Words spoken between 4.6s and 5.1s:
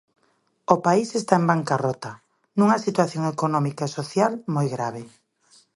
grave.